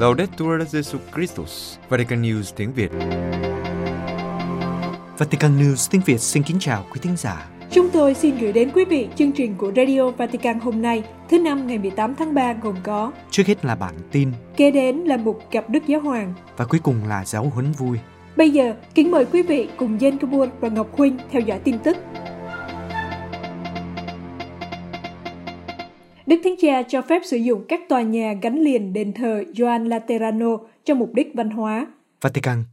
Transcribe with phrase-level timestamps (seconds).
[0.00, 2.90] Laudetur Jesu Christus, Vatican News tiếng Việt.
[5.18, 7.48] Vatican News tiếng Việt xin kính chào quý thính giả.
[7.70, 11.38] Chúng tôi xin gửi đến quý vị chương trình của Radio Vatican hôm nay, thứ
[11.38, 15.16] năm ngày 18 tháng 3 gồm có Trước hết là bản tin Kế đến là
[15.16, 17.98] mục gặp Đức Giáo Hoàng và cuối cùng là giáo huấn vui.
[18.36, 21.78] Bây giờ, kính mời quý vị cùng Jen Kabul và Ngọc Huynh theo dõi tin
[21.78, 21.96] tức.
[26.30, 29.84] Đức Thánh Cha cho phép sử dụng các tòa nhà gắn liền đền thờ Gioan
[29.84, 31.86] Laterano cho mục đích văn hóa.
[32.20, 32.64] Vatican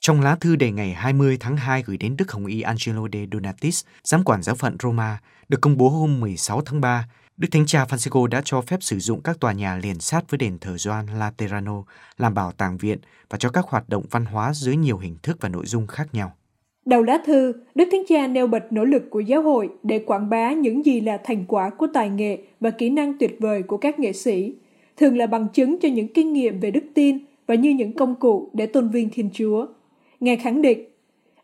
[0.00, 3.26] Trong lá thư đề ngày 20 tháng 2 gửi đến Đức Hồng Y Angelo de
[3.32, 5.18] Donatis, giám quản giáo phận Roma,
[5.48, 8.98] được công bố hôm 16 tháng 3, Đức Thánh Cha Francisco đã cho phép sử
[8.98, 11.82] dụng các tòa nhà liền sát với đền thờ Gioan Laterano
[12.18, 12.98] làm bảo tàng viện
[13.30, 16.14] và cho các hoạt động văn hóa dưới nhiều hình thức và nội dung khác
[16.14, 16.36] nhau.
[16.86, 20.30] Đầu lá thư, Đức Thánh Cha nêu bật nỗ lực của giáo hội để quảng
[20.30, 23.76] bá những gì là thành quả của tài nghệ và kỹ năng tuyệt vời của
[23.76, 24.54] các nghệ sĩ,
[24.96, 28.14] thường là bằng chứng cho những kinh nghiệm về đức tin và như những công
[28.14, 29.66] cụ để tôn vinh Thiên Chúa.
[30.20, 30.84] Ngài khẳng định,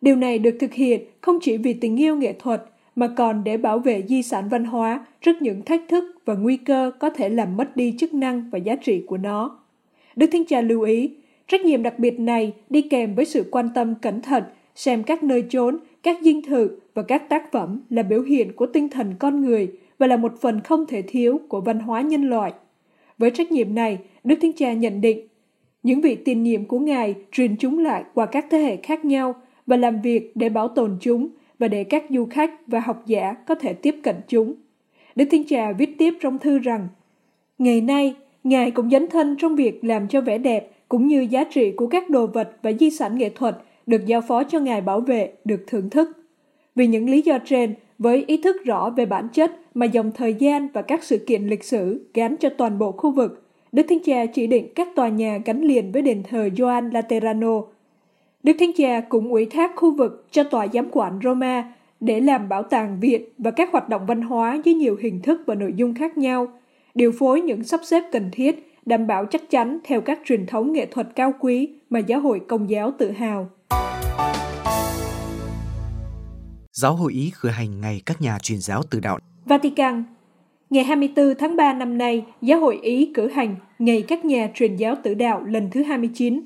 [0.01, 2.62] điều này được thực hiện không chỉ vì tình yêu nghệ thuật
[2.97, 6.57] mà còn để bảo vệ di sản văn hóa trước những thách thức và nguy
[6.57, 9.59] cơ có thể làm mất đi chức năng và giá trị của nó.
[10.17, 11.11] Đức Thánh Cha lưu ý,
[11.49, 14.43] trách nhiệm đặc biệt này đi kèm với sự quan tâm cẩn thận
[14.79, 18.67] xem các nơi chốn, các dinh thự và các tác phẩm là biểu hiện của
[18.67, 22.31] tinh thần con người và là một phần không thể thiếu của văn hóa nhân
[22.31, 22.53] loại.
[23.19, 25.27] Với trách nhiệm này, Đức Thánh Cha nhận định,
[25.83, 29.34] những vị tiền nhiệm của Ngài truyền chúng lại qua các thế hệ khác nhau
[29.67, 33.34] và làm việc để bảo tồn chúng và để các du khách và học giả
[33.47, 34.55] có thể tiếp cận chúng.
[35.17, 36.89] Đức Thánh Cha viết tiếp trong thư rằng,
[37.59, 41.45] Ngày nay, Ngài cũng dấn thân trong việc làm cho vẻ đẹp cũng như giá
[41.45, 43.56] trị của các đồ vật và di sản nghệ thuật
[43.89, 46.08] được giao phó cho Ngài bảo vệ được thưởng thức.
[46.75, 50.34] Vì những lý do trên, với ý thức rõ về bản chất mà dòng thời
[50.34, 53.98] gian và các sự kiện lịch sử gắn cho toàn bộ khu vực, Đức Thánh
[54.05, 57.62] Cha chỉ định các tòa nhà gắn liền với đền thờ Gioan Laterano.
[58.43, 62.48] Đức Thánh Cha cũng ủy thác khu vực cho tòa giám quản Roma để làm
[62.48, 65.72] bảo tàng viện và các hoạt động văn hóa với nhiều hình thức và nội
[65.77, 66.47] dung khác nhau,
[66.94, 70.72] điều phối những sắp xếp cần thiết, đảm bảo chắc chắn theo các truyền thống
[70.72, 73.50] nghệ thuật cao quý mà giáo hội công giáo tự hào.
[76.73, 79.19] Giáo hội Ý khởi hành ngày các nhà truyền giáo từ đạo.
[79.45, 80.05] Vatican
[80.71, 84.77] Ngày 24 tháng 3 năm nay, Giáo hội Ý cử hành Ngày các nhà truyền
[84.77, 86.41] giáo tử đạo lần thứ 29.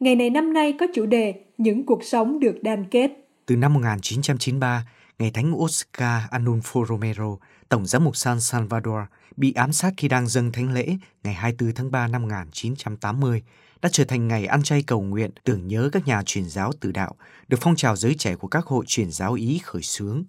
[0.00, 3.10] Ngày này năm nay có chủ đề Những cuộc sống được đan kết.
[3.46, 4.86] Từ năm 1993,
[5.18, 7.36] ngày Thánh Oscar Anulfo Romero,
[7.68, 9.00] Tổng giám mục San Salvador,
[9.36, 13.42] bị ám sát khi đang dâng thánh lễ ngày 24 tháng 3 năm 1980,
[13.82, 16.92] đã trở thành ngày ăn chay cầu nguyện tưởng nhớ các nhà truyền giáo tử
[16.92, 17.16] đạo,
[17.48, 20.24] được phong trào giới trẻ của các hội truyền giáo Ý khởi xướng.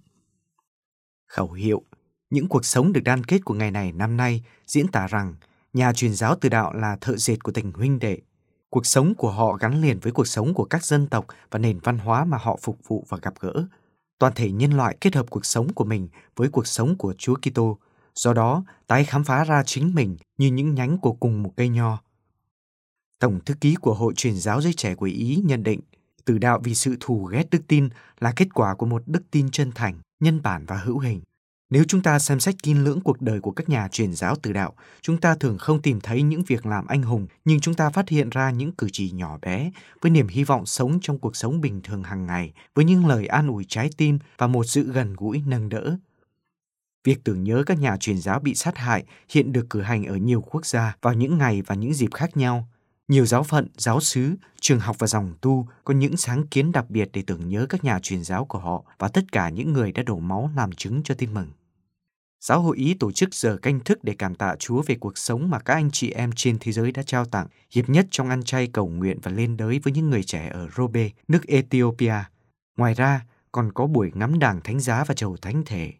[1.28, 1.84] Khẩu hiệu
[2.30, 5.36] Những cuộc sống được đan kết của ngày này năm nay diễn tả rằng
[5.74, 8.18] nhà truyền giáo tử đạo là thợ dệt của tình huynh đệ.
[8.69, 11.80] Cuộc sống của họ gắn liền với cuộc sống của các dân tộc và nền
[11.80, 13.53] văn hóa mà họ phục vụ và gặp gỡ.
[14.19, 17.36] Toàn thể nhân loại kết hợp cuộc sống của mình với cuộc sống của Chúa
[17.36, 17.78] Kitô,
[18.16, 21.69] do đó tái khám phá ra chính mình như những nhánh của cùng một cây
[21.69, 22.00] nho.
[23.19, 25.79] Tổng thư ký của Hội truyền giáo giới trẻ của Ý nhận định,
[26.25, 27.89] tử đạo vì sự thù ghét đức tin
[28.19, 31.22] là kết quả của một đức tin chân thành, nhân bản và hữu hình.
[31.69, 34.53] Nếu chúng ta xem xét kỹ lưỡng cuộc đời của các nhà truyền giáo tử
[34.53, 37.89] đạo, chúng ta thường không tìm thấy những việc làm anh hùng, nhưng chúng ta
[37.89, 41.35] phát hiện ra những cử chỉ nhỏ bé với niềm hy vọng sống trong cuộc
[41.35, 44.91] sống bình thường hàng ngày, với những lời an ủi trái tim và một sự
[44.91, 45.97] gần gũi nâng đỡ.
[47.03, 50.16] Việc tưởng nhớ các nhà truyền giáo bị sát hại hiện được cử hành ở
[50.16, 52.67] nhiều quốc gia vào những ngày và những dịp khác nhau.
[53.07, 56.90] Nhiều giáo phận, giáo sứ, trường học và dòng tu có những sáng kiến đặc
[56.90, 59.91] biệt để tưởng nhớ các nhà truyền giáo của họ và tất cả những người
[59.91, 61.47] đã đổ máu làm chứng cho tin mừng.
[62.41, 65.50] Giáo hội Ý tổ chức giờ canh thức để cảm tạ Chúa về cuộc sống
[65.50, 68.44] mà các anh chị em trên thế giới đã trao tặng, hiệp nhất trong ăn
[68.44, 72.16] chay cầu nguyện và lên đới với những người trẻ ở Robe, nước Ethiopia.
[72.78, 75.94] Ngoài ra, còn có buổi ngắm đàng thánh giá và chầu thánh thể.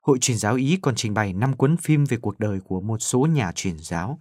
[0.00, 2.98] Hội truyền giáo Ý còn trình bày 5 cuốn phim về cuộc đời của một
[2.98, 4.18] số nhà truyền giáo.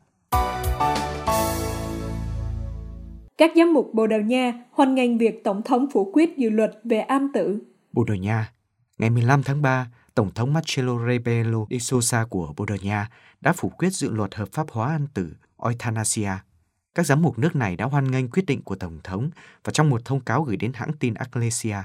[3.40, 6.72] Các giám mục Bồ Đào Nha hoan nghênh việc Tổng thống phủ quyết dự luật
[6.84, 7.60] về an tử.
[7.92, 8.52] Bồ Đào Nha
[8.98, 13.10] Ngày 15 tháng 3, Tổng thống Marcelo Rebelo de Sousa của Bồ Đào Nha
[13.42, 16.32] đã phủ quyết dự luật hợp pháp hóa an tử euthanasia.
[16.96, 19.30] Các giám mục nước này đã hoan nghênh quyết định của Tổng thống
[19.64, 21.78] và trong một thông cáo gửi đến hãng tin Ecclesia,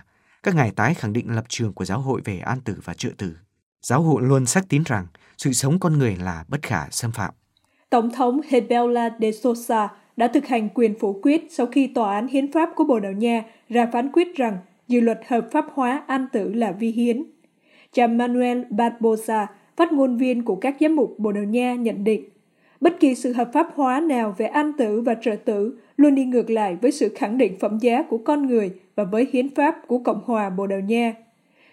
[0.42, 3.10] các ngài tái khẳng định lập trường của giáo hội về an tử và trợ
[3.18, 3.36] tử.
[3.82, 5.06] Giáo hội luôn xác tín rằng
[5.38, 7.34] sự sống con người là bất khả xâm phạm.
[7.90, 12.26] Tổng thống Rebelo de Sousa đã thực hành quyền phủ quyết sau khi Tòa án
[12.26, 14.56] Hiến pháp của Bồ Đào Nha ra phán quyết rằng
[14.88, 17.24] dự luật hợp pháp hóa an tử là vi hiến.
[17.92, 19.46] Cha Manuel Barbosa,
[19.76, 22.24] phát ngôn viên của các giám mục Bồ Đào Nha nhận định,
[22.84, 26.24] Bất kỳ sự hợp pháp hóa nào về an tử và trợ tử luôn đi
[26.24, 29.76] ngược lại với sự khẳng định phẩm giá của con người và với hiến pháp
[29.86, 31.14] của Cộng hòa Bồ Đào Nha.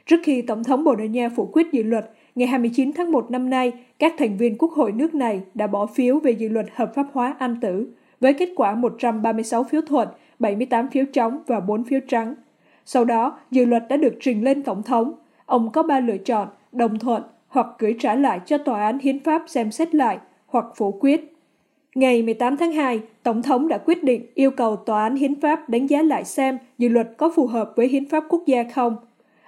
[0.05, 3.31] Trước khi Tổng thống Bồ Đào Nha phủ quyết dự luật, ngày 29 tháng 1
[3.31, 6.65] năm nay, các thành viên quốc hội nước này đã bỏ phiếu về dự luật
[6.75, 7.87] hợp pháp hóa an tử,
[8.21, 10.07] với kết quả 136 phiếu thuận,
[10.39, 12.35] 78 phiếu trống và 4 phiếu trắng.
[12.85, 15.13] Sau đó, dự luật đã được trình lên Tổng thống.
[15.45, 19.19] Ông có ba lựa chọn, đồng thuận hoặc gửi trả lại cho Tòa án Hiến
[19.19, 21.33] pháp xem xét lại hoặc phủ quyết.
[21.95, 25.69] Ngày 18 tháng 2, Tổng thống đã quyết định yêu cầu Tòa án Hiến pháp
[25.69, 28.95] đánh giá lại xem dự luật có phù hợp với Hiến pháp quốc gia không.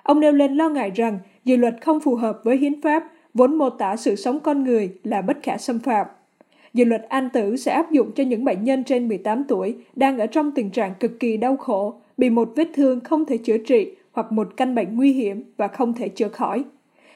[0.03, 3.03] Ông nêu lên lo ngại rằng dự luật không phù hợp với Hiến pháp,
[3.33, 6.07] vốn mô tả sự sống con người là bất khả xâm phạm.
[6.73, 10.19] Dự luật an tử sẽ áp dụng cho những bệnh nhân trên 18 tuổi đang
[10.19, 13.57] ở trong tình trạng cực kỳ đau khổ, bị một vết thương không thể chữa
[13.57, 16.63] trị hoặc một căn bệnh nguy hiểm và không thể chữa khỏi.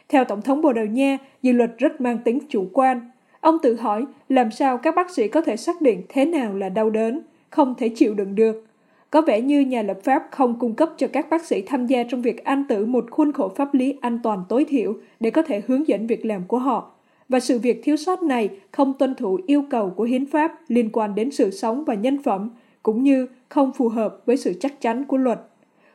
[0.09, 3.11] Theo Tổng thống Bồ Đào Nha, dự luật rất mang tính chủ quan.
[3.39, 6.69] Ông tự hỏi làm sao các bác sĩ có thể xác định thế nào là
[6.69, 8.65] đau đớn, không thể chịu đựng được.
[9.11, 12.03] Có vẻ như nhà lập pháp không cung cấp cho các bác sĩ tham gia
[12.03, 15.41] trong việc an tử một khuôn khổ pháp lý an toàn tối thiểu để có
[15.41, 16.96] thể hướng dẫn việc làm của họ.
[17.29, 20.89] Và sự việc thiếu sót này không tuân thủ yêu cầu của hiến pháp liên
[20.93, 22.49] quan đến sự sống và nhân phẩm,
[22.83, 25.39] cũng như không phù hợp với sự chắc chắn của luật.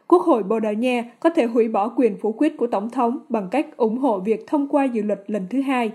[0.06, 3.18] Quốc hội Bồ Đào Nha có thể hủy bỏ quyền phủ quyết của Tổng thống
[3.28, 5.92] bằng cách ủng hộ việc thông qua dự luật lần thứ hai.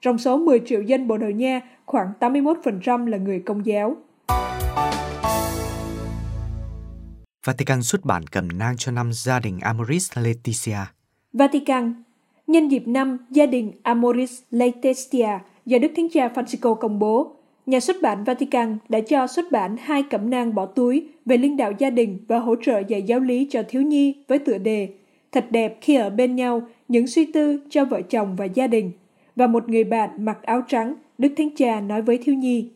[0.00, 3.96] Trong số 10 triệu dân Bồ Đào Nha, khoảng 81% là người công giáo.
[7.44, 10.78] Vatican xuất bản cẩm nang cho năm gia đình Amoris Laetitia.
[11.32, 12.03] Vatican
[12.46, 15.28] Nhân dịp năm gia đình Amoris Laetitia
[15.66, 17.36] do Đức Thánh Cha Francisco công bố,
[17.66, 21.56] nhà xuất bản Vatican đã cho xuất bản hai cẩm nang bỏ túi về linh
[21.56, 24.88] đạo gia đình và hỗ trợ dạy giáo lý cho thiếu nhi với tựa đề
[25.32, 28.92] Thật đẹp khi ở bên nhau, những suy tư cho vợ chồng và gia đình.
[29.36, 32.70] Và một người bạn mặc áo trắng, Đức Thánh Cha nói với thiếu nhi.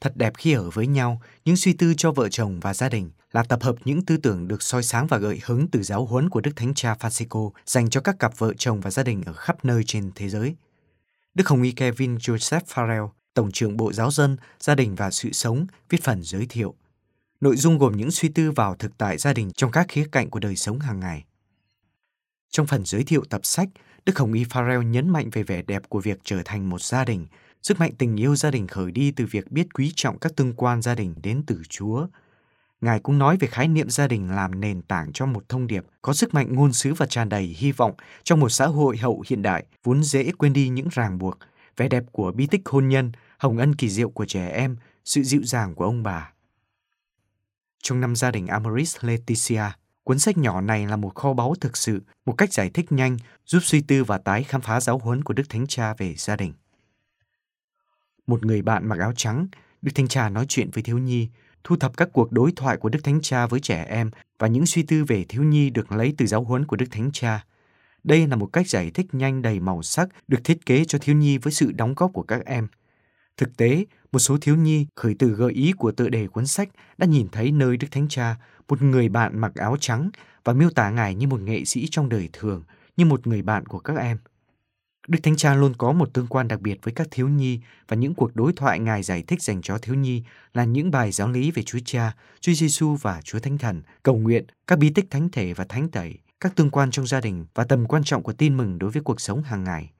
[0.00, 3.10] Thật đẹp khi ở với nhau, những suy tư cho vợ chồng và gia đình
[3.36, 6.30] là tập hợp những tư tưởng được soi sáng và gợi hứng từ giáo huấn
[6.30, 9.32] của Đức Thánh Cha Francisco dành cho các cặp vợ chồng và gia đình ở
[9.32, 10.56] khắp nơi trên thế giới.
[11.34, 15.32] Đức Hồng Y Kevin Joseph Farrell, Tổng trưởng Bộ Giáo dân, Gia đình và Sự
[15.32, 16.74] sống, viết phần giới thiệu.
[17.40, 20.30] Nội dung gồm những suy tư vào thực tại gia đình trong các khía cạnh
[20.30, 21.24] của đời sống hàng ngày.
[22.50, 23.68] Trong phần giới thiệu tập sách,
[24.06, 27.04] Đức Hồng Y Farrell nhấn mạnh về vẻ đẹp của việc trở thành một gia
[27.04, 27.26] đình,
[27.62, 30.52] sức mạnh tình yêu gia đình khởi đi từ việc biết quý trọng các tương
[30.52, 32.06] quan gia đình đến từ Chúa.
[32.80, 35.84] Ngài cũng nói về khái niệm gia đình làm nền tảng cho một thông điệp
[36.02, 37.94] có sức mạnh ngôn sứ và tràn đầy hy vọng
[38.24, 41.38] trong một xã hội hậu hiện đại vốn dễ quên đi những ràng buộc,
[41.76, 45.22] vẻ đẹp của bi tích hôn nhân, hồng ân kỳ diệu của trẻ em, sự
[45.22, 46.32] dịu dàng của ông bà.
[47.82, 49.62] Trong năm gia đình Amoris Laetitia,
[50.04, 53.16] cuốn sách nhỏ này là một kho báu thực sự, một cách giải thích nhanh,
[53.46, 56.36] giúp suy tư và tái khám phá giáo huấn của Đức Thánh Cha về gia
[56.36, 56.52] đình.
[58.26, 59.46] Một người bạn mặc áo trắng,
[59.82, 61.28] Đức Thánh Cha nói chuyện với thiếu nhi,
[61.66, 64.66] thu thập các cuộc đối thoại của Đức Thánh Cha với trẻ em và những
[64.66, 67.44] suy tư về thiếu nhi được lấy từ giáo huấn của Đức Thánh Cha.
[68.04, 71.16] Đây là một cách giải thích nhanh đầy màu sắc được thiết kế cho thiếu
[71.16, 72.68] nhi với sự đóng góp của các em.
[73.36, 76.68] Thực tế, một số thiếu nhi khởi từ gợi ý của tựa đề cuốn sách
[76.98, 78.36] đã nhìn thấy nơi Đức Thánh Cha,
[78.68, 80.10] một người bạn mặc áo trắng
[80.44, 82.62] và miêu tả ngài như một nghệ sĩ trong đời thường,
[82.96, 84.18] như một người bạn của các em.
[85.08, 87.96] Đức Thánh Cha luôn có một tương quan đặc biệt với các thiếu nhi và
[87.96, 90.22] những cuộc đối thoại Ngài giải thích dành cho thiếu nhi
[90.54, 94.16] là những bài giáo lý về Chúa Cha, Chúa Giêsu và Chúa Thánh Thần, cầu
[94.16, 97.46] nguyện, các bí tích thánh thể và thánh tẩy, các tương quan trong gia đình
[97.54, 99.90] và tầm quan trọng của tin mừng đối với cuộc sống hàng ngày.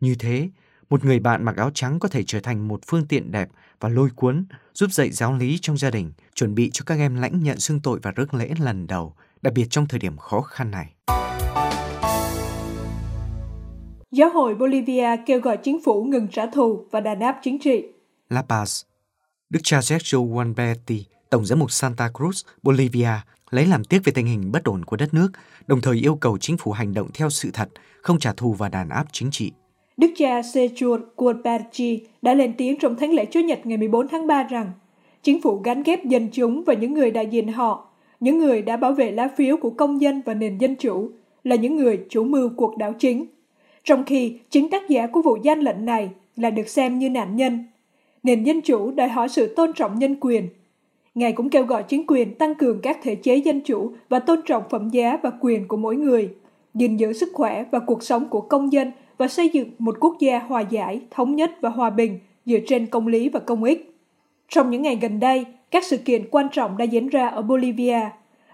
[0.00, 0.48] Như thế,
[0.90, 3.48] một người bạn mặc áo trắng có thể trở thành một phương tiện đẹp
[3.80, 7.14] và lôi cuốn, giúp dạy giáo lý trong gia đình, chuẩn bị cho các em
[7.14, 10.40] lãnh nhận xưng tội và rước lễ lần đầu, đặc biệt trong thời điểm khó
[10.40, 10.94] khăn này.
[14.10, 17.84] Giáo hội Bolivia kêu gọi chính phủ ngừng trả thù và đàn áp chính trị.
[18.30, 18.82] La Paz
[19.50, 23.10] Đức cha Sergio Juanberti, Tổng giám mục Santa Cruz, Bolivia,
[23.50, 25.28] lấy làm tiếc về tình hình bất ổn của đất nước,
[25.66, 27.68] đồng thời yêu cầu chính phủ hành động theo sự thật,
[28.02, 29.52] không trả thù và đàn áp chính trị.
[29.96, 34.26] Đức cha Sergio Juanberti đã lên tiếng trong thánh lễ Chúa Nhật ngày 14 tháng
[34.26, 34.72] 3 rằng
[35.22, 37.88] chính phủ gắn ghép dân chúng và những người đại diện họ,
[38.20, 41.10] những người đã bảo vệ lá phiếu của công dân và nền dân chủ,
[41.44, 43.26] là những người chủ mưu cuộc đảo chính
[43.84, 47.36] trong khi chính tác giả của vụ gian lận này là được xem như nạn
[47.36, 47.64] nhân.
[48.22, 50.48] Nền dân chủ đòi hỏi sự tôn trọng nhân quyền.
[51.14, 54.40] Ngài cũng kêu gọi chính quyền tăng cường các thể chế dân chủ và tôn
[54.46, 56.28] trọng phẩm giá và quyền của mỗi người,
[56.74, 60.16] gìn giữ sức khỏe và cuộc sống của công dân và xây dựng một quốc
[60.20, 63.94] gia hòa giải, thống nhất và hòa bình dựa trên công lý và công ích.
[64.48, 68.00] Trong những ngày gần đây, các sự kiện quan trọng đã diễn ra ở Bolivia.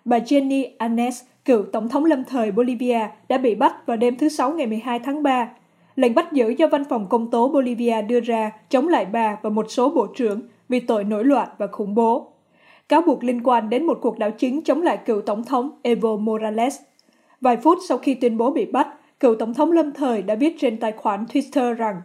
[0.04, 4.28] Bà Jenny Anes cựu Tổng thống lâm thời Bolivia đã bị bắt vào đêm thứ
[4.28, 5.48] Sáu ngày 12 tháng 3.
[5.96, 9.50] Lệnh bắt giữ do văn phòng công tố Bolivia đưa ra chống lại bà và
[9.50, 12.32] một số bộ trưởng vì tội nổi loạn và khủng bố.
[12.88, 16.16] Cáo buộc liên quan đến một cuộc đảo chính chống lại cựu tổng thống Evo
[16.16, 16.80] Morales.
[17.40, 18.88] Vài phút sau khi tuyên bố bị bắt,
[19.20, 22.02] cựu tổng thống lâm thời đã viết trên tài khoản Twitter rằng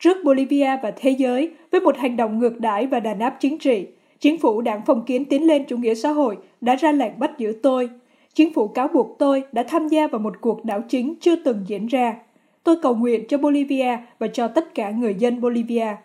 [0.00, 3.58] Trước Bolivia và thế giới, với một hành động ngược đãi và đàn áp chính
[3.58, 3.86] trị,
[4.20, 7.38] chính phủ đảng phong kiến tiến lên chủ nghĩa xã hội đã ra lệnh bắt
[7.38, 7.88] giữ tôi.
[8.34, 11.64] Chính phủ cáo buộc tôi đã tham gia vào một cuộc đảo chính chưa từng
[11.66, 12.16] diễn ra.
[12.64, 15.96] Tôi cầu nguyện cho Bolivia và cho tất cả người dân Bolivia.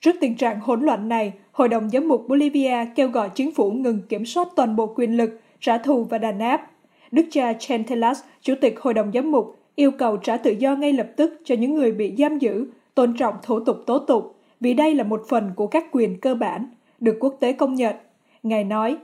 [0.00, 3.70] Trước tình trạng hỗn loạn này, Hội đồng Giám mục Bolivia kêu gọi chính phủ
[3.70, 6.70] ngừng kiểm soát toàn bộ quyền lực, trả thù và đàn áp.
[7.10, 10.92] Đức cha Chantelas, Chủ tịch Hội đồng Giám mục, yêu cầu trả tự do ngay
[10.92, 14.74] lập tức cho những người bị giam giữ, tôn trọng thủ tục tố tụng, vì
[14.74, 16.66] đây là một phần của các quyền cơ bản,
[17.00, 17.96] được quốc tế công nhận.
[18.42, 18.96] Ngài nói,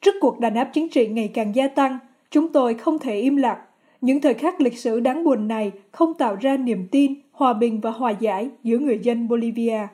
[0.00, 1.98] trước cuộc đàn áp chính trị ngày càng gia tăng,
[2.30, 3.58] chúng tôi không thể im lặng.
[4.00, 7.80] Những thời khắc lịch sử đáng buồn này không tạo ra niềm tin, hòa bình
[7.80, 9.86] và hòa giải giữa người dân Bolivia.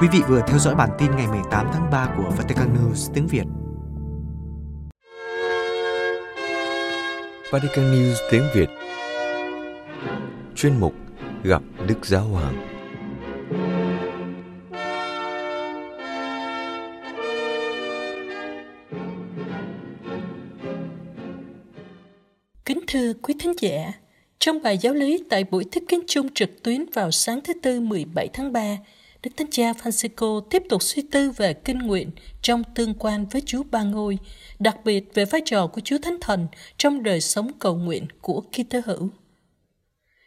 [0.00, 3.26] Quý vị vừa theo dõi bản tin ngày 18 tháng 3 của Vatican News tiếng
[3.26, 3.44] Việt.
[7.50, 8.68] Vatican News tiếng Việt
[10.54, 10.94] Chuyên mục
[11.42, 12.69] Gặp Đức Giáo Hoàng
[22.92, 23.92] thưa quý thính giả,
[24.38, 27.80] trong bài giáo lý tại buổi thuyết kiến chung trực tuyến vào sáng thứ Tư
[27.80, 28.76] 17 tháng 3,
[29.22, 32.10] Đức Thánh Cha Francisco tiếp tục suy tư về kinh nguyện
[32.42, 34.18] trong tương quan với Chúa Ba Ngôi,
[34.58, 38.40] đặc biệt về vai trò của Chúa Thánh Thần trong đời sống cầu nguyện của
[38.40, 39.08] Kitô hữu.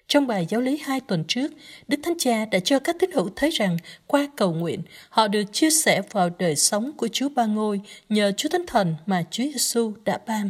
[0.07, 1.51] Trong bài giáo lý hai tuần trước,
[1.87, 3.77] Đức Thánh Cha đã cho các tín hữu thấy rằng
[4.07, 8.31] qua cầu nguyện, họ được chia sẻ vào đời sống của Chúa Ba Ngôi nhờ
[8.37, 10.49] Chúa Thánh Thần mà Chúa Giêsu đã ban.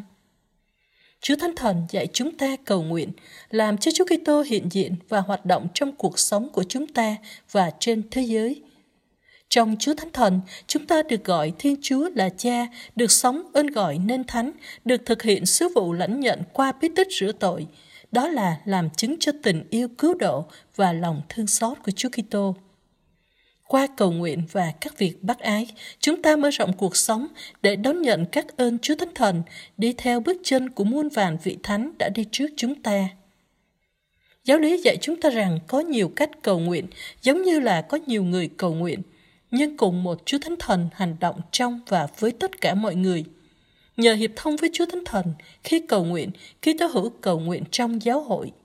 [1.24, 3.12] Chúa Thánh Thần dạy chúng ta cầu nguyện,
[3.50, 7.16] làm cho Chúa Kitô hiện diện và hoạt động trong cuộc sống của chúng ta
[7.52, 8.62] và trên thế giới.
[9.50, 13.68] Trong Chúa Thánh Thần, chúng ta được gọi Thiên Chúa là Cha, được sống ơn
[13.68, 14.52] gọi nên Thánh,
[14.86, 17.68] được thực hiện sứ vụ lãnh nhận qua bí tích rửa tội.
[18.12, 22.10] Đó là làm chứng cho tình yêu cứu độ và lòng thương xót của Chúa
[22.10, 22.56] Kitô.
[23.68, 25.68] Qua cầu nguyện và các việc bác ái,
[26.00, 27.28] chúng ta mở rộng cuộc sống
[27.62, 29.44] để đón nhận các ơn Chúa Thánh Thần,
[29.78, 33.10] đi theo bước chân của muôn vàn vị thánh đã đi trước chúng ta.
[34.44, 36.88] Giáo lý dạy chúng ta rằng có nhiều cách cầu nguyện,
[37.22, 39.02] giống như là có nhiều người cầu nguyện,
[39.52, 43.24] nhưng cùng một Chúa Thánh Thần hành động trong và với tất cả mọi người.
[43.98, 45.26] Nhờ hiệp thông với Chúa Thánh Thần,
[45.64, 48.52] khi cầu nguyện, khi tớ hữu cầu nguyện trong giáo hội–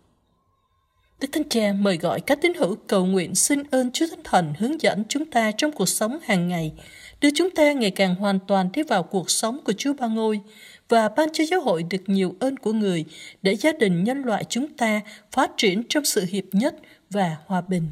[1.21, 4.53] Đức Thánh Cha mời gọi các tín hữu cầu nguyện xin ơn Chúa Thánh Thần
[4.59, 6.73] hướng dẫn chúng ta trong cuộc sống hàng ngày,
[7.21, 10.41] đưa chúng ta ngày càng hoàn toàn đi vào cuộc sống của Chúa Ba Ngôi
[10.89, 13.05] và ban cho giáo hội được nhiều ơn của người
[13.43, 15.01] để gia đình nhân loại chúng ta
[15.33, 16.77] phát triển trong sự hiệp nhất
[17.11, 17.89] và hòa bình.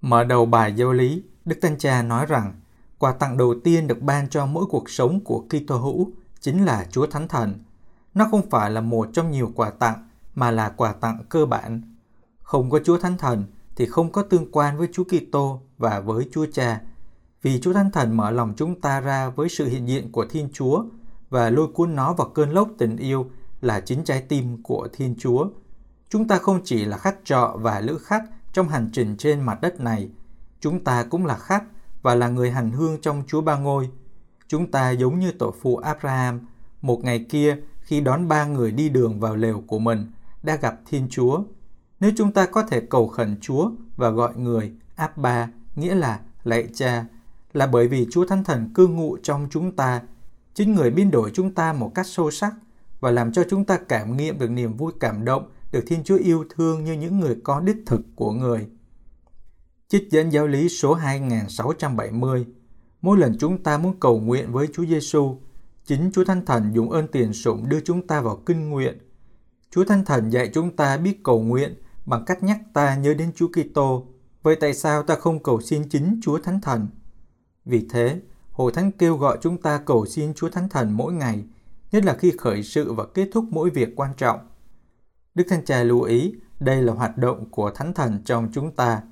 [0.00, 2.54] Mở đầu bài giáo lý, Đức Thánh Cha nói rằng
[2.98, 6.86] quà tặng đầu tiên được ban cho mỗi cuộc sống của Kitô hữu chính là
[6.90, 7.54] Chúa Thánh Thần.
[8.14, 11.93] Nó không phải là một trong nhiều quà tặng mà là quà tặng cơ bản
[12.44, 13.44] không có Chúa Thánh Thần
[13.76, 16.80] thì không có tương quan với Chúa Kitô và với Chúa Cha.
[17.42, 20.48] Vì Chúa Thánh Thần mở lòng chúng ta ra với sự hiện diện của Thiên
[20.52, 20.84] Chúa
[21.30, 25.14] và lôi cuốn nó vào cơn lốc tình yêu là chính trái tim của Thiên
[25.18, 25.48] Chúa.
[26.08, 29.60] Chúng ta không chỉ là khách trọ và lữ khách trong hành trình trên mặt
[29.60, 30.10] đất này,
[30.60, 31.64] chúng ta cũng là khách
[32.02, 33.90] và là người hành hương trong Chúa Ba Ngôi.
[34.48, 36.40] Chúng ta giống như tổ phụ Abraham,
[36.82, 40.10] một ngày kia khi đón ba người đi đường vào lều của mình,
[40.42, 41.42] đã gặp Thiên Chúa
[42.04, 46.68] nếu chúng ta có thể cầu khẩn Chúa và gọi người Abba, nghĩa là lạy
[46.74, 47.04] cha,
[47.52, 50.02] là bởi vì Chúa Thánh Thần cư ngụ trong chúng ta,
[50.54, 52.54] chính người biến đổi chúng ta một cách sâu sắc
[53.00, 56.16] và làm cho chúng ta cảm nghiệm được niềm vui cảm động được Thiên Chúa
[56.16, 58.66] yêu thương như những người con đích thực của người.
[59.88, 62.46] Trích dẫn giáo lý số 2670
[63.00, 65.38] Mỗi lần chúng ta muốn cầu nguyện với Chúa Giêsu,
[65.84, 68.98] chính Chúa Thánh Thần dùng ơn tiền sủng đưa chúng ta vào kinh nguyện.
[69.70, 71.74] Chúa Thánh Thần dạy chúng ta biết cầu nguyện
[72.06, 74.06] bằng cách nhắc ta nhớ đến Chúa Kitô.
[74.42, 76.88] Vậy tại sao ta không cầu xin chính Chúa Thánh Thần?
[77.64, 78.20] Vì thế,
[78.50, 81.44] Hội Thánh kêu gọi chúng ta cầu xin Chúa Thánh Thần mỗi ngày,
[81.92, 84.38] nhất là khi khởi sự và kết thúc mỗi việc quan trọng.
[85.34, 89.02] Đức Thánh Cha lưu ý, đây là hoạt động của Thánh Thần trong chúng ta.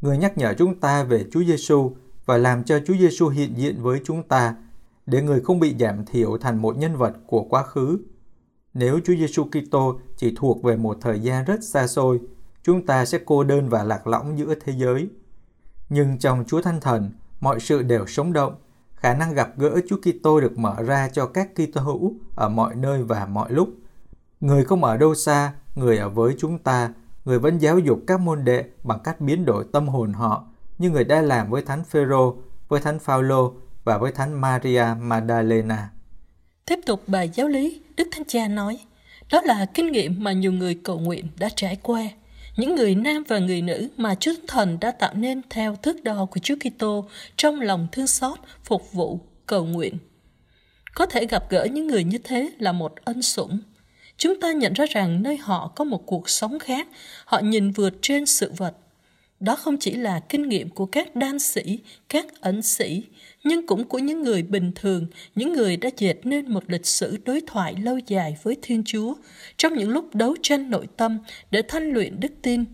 [0.00, 1.92] Người nhắc nhở chúng ta về Chúa Giêsu
[2.26, 4.56] và làm cho Chúa Giêsu hiện diện với chúng ta,
[5.06, 7.98] để người không bị giảm thiểu thành một nhân vật của quá khứ
[8.74, 12.20] nếu Chúa Giêsu Kitô chỉ thuộc về một thời gian rất xa xôi,
[12.62, 15.08] chúng ta sẽ cô đơn và lạc lõng giữa thế giới.
[15.88, 18.54] Nhưng trong Chúa Thánh Thần, mọi sự đều sống động,
[18.96, 22.74] khả năng gặp gỡ Chúa Kitô được mở ra cho các Kitô hữu ở mọi
[22.74, 23.68] nơi và mọi lúc.
[24.40, 26.92] Người không ở đâu xa, người ở với chúng ta,
[27.24, 30.44] người vẫn giáo dục các môn đệ bằng cách biến đổi tâm hồn họ,
[30.78, 32.36] như người đã làm với Thánh Phêrô,
[32.68, 33.54] với Thánh Phaolô
[33.84, 35.90] và với Thánh Maria Magdalena.
[36.66, 38.78] Tiếp tục bài giáo lý, Đức Thánh Cha nói,
[39.30, 42.08] đó là kinh nghiệm mà nhiều người cầu nguyện đã trải qua.
[42.56, 46.26] Những người nam và người nữ mà Chúa Thần đã tạo nên theo thước đo
[46.26, 49.98] của Chúa Kitô trong lòng thương xót, phục vụ, cầu nguyện.
[50.94, 53.58] Có thể gặp gỡ những người như thế là một ân sủng.
[54.16, 56.88] Chúng ta nhận ra rằng nơi họ có một cuộc sống khác,
[57.24, 58.76] họ nhìn vượt trên sự vật.
[59.40, 61.78] Đó không chỉ là kinh nghiệm của các đan sĩ,
[62.08, 63.02] các ẩn sĩ,
[63.44, 67.18] nhưng cũng của những người bình thường, những người đã dệt nên một lịch sử
[67.24, 69.14] đối thoại lâu dài với Thiên Chúa
[69.56, 71.18] trong những lúc đấu tranh nội tâm
[71.50, 72.64] để thanh luyện đức tin.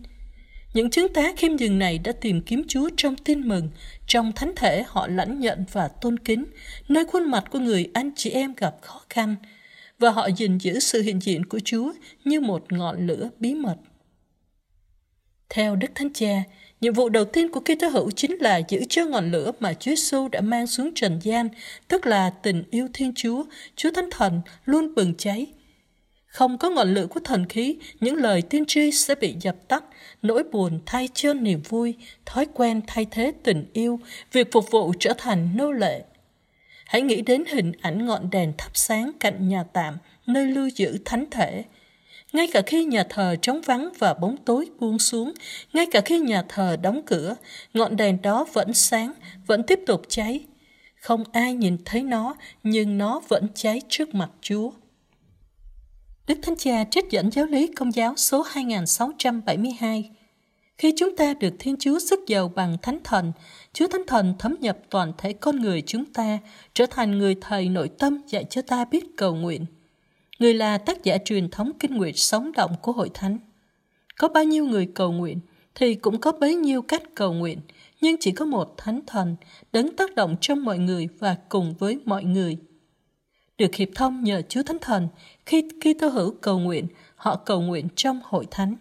[0.73, 3.69] Những chứng tá khiêm nhường này đã tìm kiếm Chúa trong tin mừng,
[4.07, 6.45] trong thánh thể họ lãnh nhận và tôn kính,
[6.87, 9.35] nơi khuôn mặt của người anh chị em gặp khó khăn,
[9.99, 11.91] và họ gìn giữ sự hiện diện của Chúa
[12.25, 13.75] như một ngọn lửa bí mật.
[15.49, 16.43] Theo Đức Thánh Cha,
[16.81, 19.91] nhiệm vụ đầu tiên của Kitô hữu chính là giữ cho ngọn lửa mà Chúa
[19.91, 21.49] Giêsu đã mang xuống trần gian,
[21.87, 23.43] tức là tình yêu Thiên Chúa,
[23.75, 25.47] Chúa Thánh Thần luôn bừng cháy.
[26.25, 29.83] Không có ngọn lửa của thần khí, những lời tiên tri sẽ bị dập tắt,
[30.21, 31.95] nỗi buồn thay cho niềm vui,
[32.25, 33.99] thói quen thay thế tình yêu,
[34.31, 36.03] việc phục vụ trở thành nô lệ.
[36.85, 39.97] Hãy nghĩ đến hình ảnh ngọn đèn thắp sáng cạnh nhà tạm,
[40.27, 41.63] nơi lưu giữ thánh thể–
[42.33, 45.33] ngay cả khi nhà thờ trống vắng và bóng tối buông xuống,
[45.73, 47.35] ngay cả khi nhà thờ đóng cửa,
[47.73, 49.13] ngọn đèn đó vẫn sáng,
[49.47, 50.45] vẫn tiếp tục cháy.
[51.01, 54.71] Không ai nhìn thấy nó, nhưng nó vẫn cháy trước mặt Chúa.
[56.27, 60.09] Đức Thánh Cha trích dẫn giáo lý công giáo số 2672.
[60.77, 63.31] Khi chúng ta được Thiên Chúa sức giàu bằng Thánh Thần,
[63.73, 66.39] Chúa Thánh Thần thấm nhập toàn thể con người chúng ta,
[66.73, 69.65] trở thành người thầy nội tâm dạy cho ta biết cầu nguyện.
[70.41, 73.37] Người là tác giả truyền thống kinh nguyện sống động của hội thánh.
[74.17, 75.39] Có bao nhiêu người cầu nguyện
[75.75, 77.59] thì cũng có bấy nhiêu cách cầu nguyện,
[78.01, 79.35] nhưng chỉ có một thánh thần
[79.71, 82.57] đấng tác động trong mọi người và cùng với mọi người.
[83.57, 85.07] Được hiệp thông nhờ Chúa Thánh Thần,
[85.45, 88.75] khi khi tơ hữu cầu nguyện, họ cầu nguyện trong hội thánh.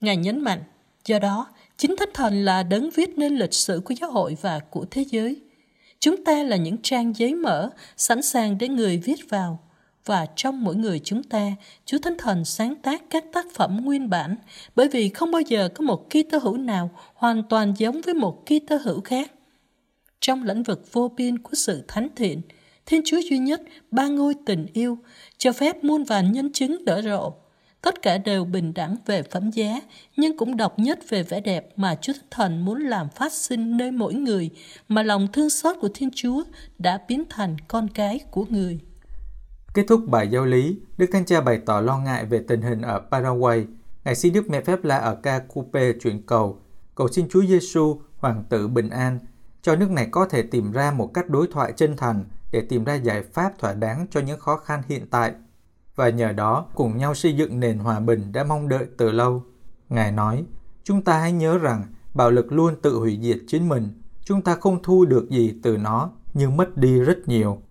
[0.00, 0.62] Ngài nhấn mạnh,
[1.04, 4.58] do đó, chính Thánh Thần là đấng viết nên lịch sử của giáo hội và
[4.70, 5.40] của thế giới.
[5.98, 9.69] Chúng ta là những trang giấy mở, sẵn sàng để người viết vào
[10.04, 11.52] và trong mỗi người chúng ta,
[11.84, 14.36] Chúa Thánh Thần sáng tác các tác phẩm nguyên bản,
[14.76, 18.14] bởi vì không bao giờ có một ký tơ hữu nào hoàn toàn giống với
[18.14, 19.32] một ký tơ hữu khác.
[20.20, 22.40] Trong lĩnh vực vô biên của sự thánh thiện,
[22.86, 24.98] Thiên Chúa duy nhất, ba ngôi tình yêu,
[25.38, 27.32] cho phép muôn vàn nhân chứng đỡ rộ.
[27.82, 29.80] Tất cả đều bình đẳng về phẩm giá,
[30.16, 33.76] nhưng cũng độc nhất về vẻ đẹp mà Chúa Thánh Thần muốn làm phát sinh
[33.76, 34.50] nơi mỗi người,
[34.88, 36.44] mà lòng thương xót của Thiên Chúa
[36.78, 38.78] đã biến thành con cái của người.
[39.74, 42.82] Kết thúc bài giáo lý, Đức Thánh Cha bày tỏ lo ngại về tình hình
[42.82, 43.66] ở Paraguay.
[44.04, 46.58] Ngài xin Đức Mẹ Phép La ở ca Cupe chuyển cầu,
[46.94, 49.18] cầu xin Chúa Giêsu Hoàng tử bình an,
[49.62, 52.84] cho nước này có thể tìm ra một cách đối thoại chân thành để tìm
[52.84, 55.32] ra giải pháp thỏa đáng cho những khó khăn hiện tại
[55.94, 59.42] và nhờ đó cùng nhau xây dựng nền hòa bình đã mong đợi từ lâu.
[59.88, 60.44] Ngài nói,
[60.84, 61.82] chúng ta hãy nhớ rằng
[62.14, 63.88] bạo lực luôn tự hủy diệt chính mình.
[64.24, 67.62] Chúng ta không thu được gì từ nó, nhưng mất đi rất nhiều.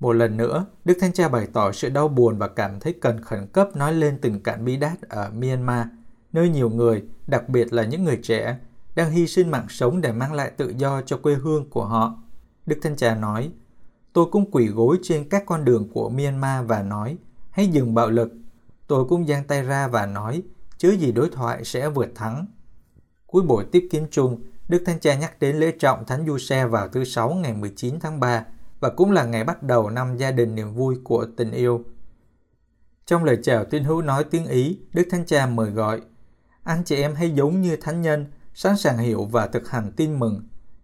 [0.00, 3.22] Một lần nữa, Đức Thánh Cha bày tỏ sự đau buồn và cảm thấy cần
[3.22, 5.86] khẩn cấp nói lên tình cảnh bi đát ở Myanmar,
[6.32, 8.58] nơi nhiều người, đặc biệt là những người trẻ,
[8.94, 12.18] đang hy sinh mạng sống để mang lại tự do cho quê hương của họ.
[12.66, 13.50] Đức Thánh Cha nói,
[14.12, 17.18] Tôi cũng quỳ gối trên các con đường của Myanmar và nói,
[17.50, 18.32] hãy dừng bạo lực.
[18.86, 20.42] Tôi cũng giang tay ra và nói,
[20.78, 22.46] chứ gì đối thoại sẽ vượt thắng.
[23.26, 26.66] Cuối buổi tiếp kiến chung, Đức Thánh Cha nhắc đến lễ trọng Thánh Du Xe
[26.66, 28.44] vào thứ Sáu ngày 19 tháng 3
[28.80, 31.84] và cũng là ngày bắt đầu năm gia đình niềm vui của tình yêu.
[33.06, 36.00] Trong lời chào tin hữu nói tiếng Ý, Đức Thánh Cha mời gọi
[36.68, 40.18] anh chị em hãy giống như thánh nhân, sẵn sàng hiểu và thực hành tin
[40.18, 40.42] mừng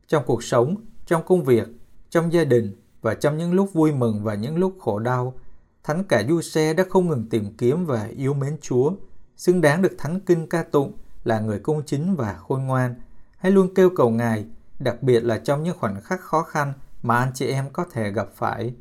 [0.09, 0.77] trong cuộc sống,
[1.07, 1.69] trong công việc,
[2.11, 5.35] trong gia đình và trong những lúc vui mừng và những lúc khổ đau.
[5.83, 8.93] Thánh cả du xe đã không ngừng tìm kiếm và yêu mến Chúa,
[9.37, 10.93] xứng đáng được thánh kinh ca tụng
[11.25, 12.95] là người công chính và khôn ngoan.
[13.37, 14.45] Hãy luôn kêu cầu Ngài,
[14.79, 16.73] đặc biệt là trong những khoảnh khắc khó khăn
[17.05, 18.75] mà anh chị em có thể gặp phải.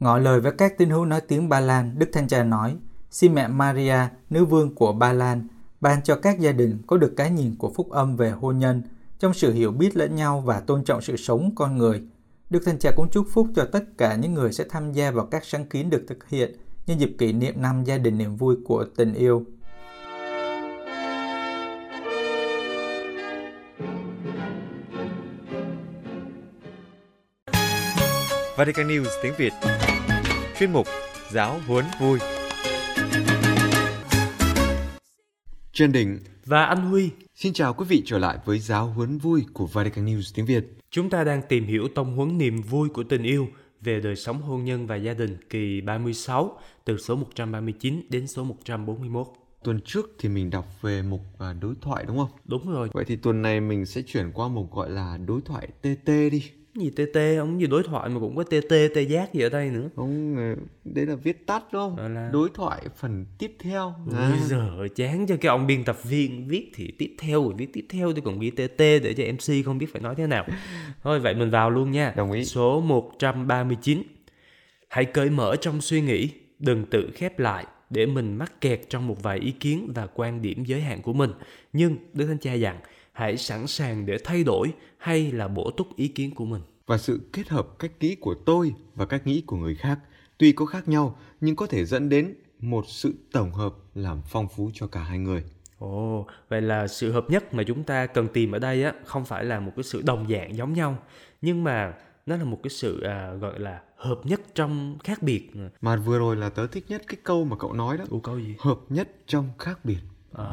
[0.00, 2.76] Ngỏ lời với các tín hữu nói tiếng Ba Lan, Đức Thanh Cha nói,
[3.10, 3.98] xin mẹ Maria,
[4.30, 5.48] nữ vương của Ba Lan,
[5.80, 8.82] ban cho các gia đình có được cái nhìn của phúc âm về hôn nhân,
[9.18, 12.02] trong sự hiểu biết lẫn nhau và tôn trọng sự sống con người.
[12.50, 15.26] Đức Thanh Cha cũng chúc phúc cho tất cả những người sẽ tham gia vào
[15.26, 18.56] các sáng kiến được thực hiện nhân dịp kỷ niệm năm gia đình niềm vui
[18.64, 19.44] của tình yêu.
[28.56, 29.52] Vatican News tiếng Việt
[30.58, 30.86] Chuyên mục
[31.30, 32.18] Giáo huấn vui
[35.72, 37.10] Trần Đình và anh Huy.
[37.34, 40.64] Xin chào quý vị trở lại với giáo huấn vui của Vatican News tiếng Việt.
[40.90, 43.48] Chúng ta đang tìm hiểu tông huấn niềm vui của tình yêu
[43.80, 48.44] về đời sống hôn nhân và gia đình kỳ 36 từ số 139 đến số
[48.44, 49.26] 141.
[49.64, 52.30] Tuần trước thì mình đọc về mục à, đối thoại đúng không?
[52.44, 52.88] Đúng rồi.
[52.92, 56.50] Vậy thì tuần này mình sẽ chuyển qua mục gọi là đối thoại TT đi.
[56.78, 59.70] Gì TT, ông gì đối thoại mà cũng có TT, tê giác gì ở đây
[59.70, 59.88] nữa.
[59.94, 62.14] Ông ờ, đấy là viết tắt đúng không?
[62.14, 63.94] Là- Đối thoại phần tiếp theo.
[64.16, 64.28] À.
[64.30, 67.72] Ôi giời, chán cho cái ông biên tập viên viết thì tiếp theo rồi viết
[67.72, 70.46] tiếp theo thì còn ghi TT để cho MC không biết phải nói thế nào.
[71.02, 72.12] Thôi vậy mình vào luôn nha.
[72.16, 72.44] Đồng ý.
[72.44, 74.02] Số 139.
[74.88, 79.06] Hãy cởi mở trong suy nghĩ, đừng tự khép lại để mình mắc kẹt trong
[79.06, 81.30] một vài ý kiến và quan điểm giới hạn của mình.
[81.72, 82.76] Nhưng Đức Thánh Cha dặn,
[83.14, 86.62] hãy sẵn sàng để thay đổi hay là bổ túc ý kiến của mình.
[86.86, 89.98] Và sự kết hợp cách nghĩ của tôi và cách nghĩ của người khác
[90.38, 94.48] tuy có khác nhau nhưng có thể dẫn đến một sự tổng hợp làm phong
[94.48, 95.44] phú cho cả hai người.
[95.78, 99.24] Ồ, vậy là sự hợp nhất mà chúng ta cần tìm ở đây á không
[99.24, 100.98] phải là một cái sự đồng dạng giống nhau,
[101.42, 101.94] nhưng mà
[102.26, 105.50] nó là một cái sự à, gọi là hợp nhất trong khác biệt.
[105.80, 108.04] Mà vừa rồi là tớ thích nhất cái câu mà cậu nói đó.
[108.08, 108.54] Ủa câu gì?
[108.58, 109.98] Hợp nhất trong khác biệt.
[110.38, 110.44] À,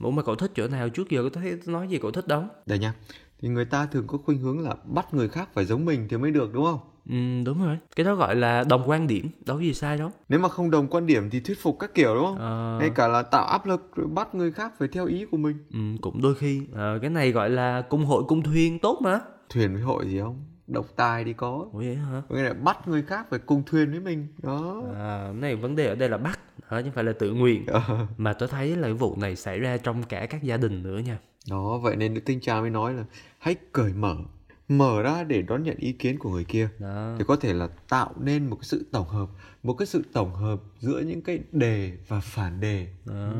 [0.00, 0.88] ủa mà cậu thích chỗ nào?
[0.88, 2.44] Trước giờ có thấy nói gì cậu thích đâu?
[2.66, 2.94] Đây nha.
[3.42, 6.16] Thì người ta thường có khuynh hướng là bắt người khác phải giống mình thì
[6.16, 6.78] mới được đúng không?
[7.10, 7.78] Ừ, đúng rồi.
[7.96, 10.10] Cái đó gọi là đồng quan điểm, đâu có gì sai đâu.
[10.28, 12.38] Nếu mà không đồng quan điểm thì thuyết phục các kiểu đúng không?
[12.38, 12.78] Ờ.
[12.80, 15.56] Ngay cả là tạo áp lực rồi bắt người khác phải theo ý của mình.
[15.72, 19.20] Ừ, cũng đôi khi ờ, cái này gọi là cung hội cung thuyền tốt mà.
[19.48, 20.44] Thuyền với hội gì không?
[20.66, 21.66] Độc tài đi có.
[21.72, 22.22] Ủa vậy hả?
[22.28, 24.26] Có nghĩa là bắt người khác phải cùng thuyền với mình.
[24.42, 24.82] Đó.
[24.94, 27.66] À, này vấn đề ở đây là bắt, hả, chứ phải là tự nguyện.
[27.66, 28.06] Ờ.
[28.16, 30.98] Mà tôi thấy là cái vụ này xảy ra trong cả các gia đình nữa
[30.98, 31.18] nha.
[31.50, 33.04] Đó, vậy nên Đức Tinh Cha mới nói là
[33.38, 34.16] hãy cởi mở,
[34.68, 36.68] mở ra để đón nhận ý kiến của người kia.
[36.78, 37.14] Đó.
[37.18, 39.26] Thì có thể là tạo nên một cái sự tổng hợp,
[39.62, 43.30] một cái sự tổng hợp giữa những cái đề và phản đề, À.